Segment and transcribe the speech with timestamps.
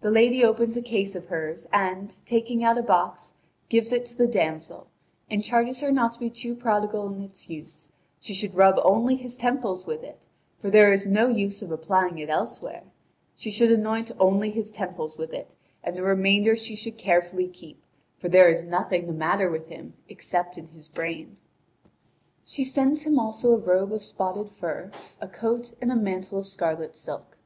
[0.00, 3.34] The lady opens a case of hers, and, taking out a box,
[3.68, 4.86] gives it to the damsel,
[5.30, 9.14] and charges her not to be too prodigal in its use: she should rub only
[9.14, 10.24] his temples with it,
[10.58, 12.84] for there is no use of applying it elsewhere;
[13.36, 15.54] she should anoint only his temples with it,
[15.84, 17.78] and the remainder she should carefully keep,
[18.16, 21.36] for there is nothing the matter with him except in his brain.
[22.42, 24.90] She sends him also a robe of spotted fur,
[25.20, 27.36] a coat, and a mantle of scarlet silk.